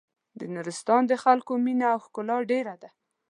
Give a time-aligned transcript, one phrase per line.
[0.39, 2.89] د نورستان د خلکو مينه او ښکلا ډېره ده.